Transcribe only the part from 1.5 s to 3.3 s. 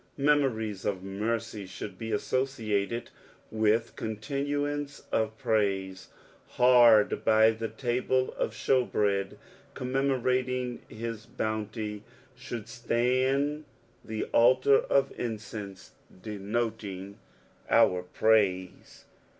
should be associated